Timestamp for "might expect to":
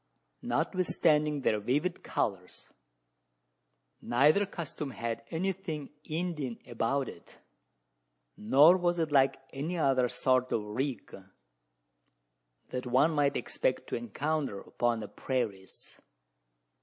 13.11-13.95